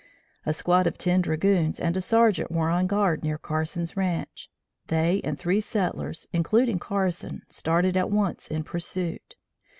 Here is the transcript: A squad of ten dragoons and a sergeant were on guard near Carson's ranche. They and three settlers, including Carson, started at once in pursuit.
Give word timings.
A 0.47 0.51
squad 0.51 0.87
of 0.87 0.97
ten 0.97 1.21
dragoons 1.21 1.79
and 1.79 1.95
a 1.95 2.01
sergeant 2.01 2.51
were 2.51 2.71
on 2.71 2.87
guard 2.87 3.21
near 3.21 3.37
Carson's 3.37 3.95
ranche. 3.95 4.49
They 4.87 5.21
and 5.23 5.37
three 5.37 5.59
settlers, 5.59 6.27
including 6.33 6.79
Carson, 6.79 7.43
started 7.49 7.95
at 7.95 8.09
once 8.09 8.47
in 8.47 8.63
pursuit. 8.63 9.35